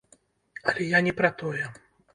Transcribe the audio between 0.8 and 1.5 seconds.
я не пра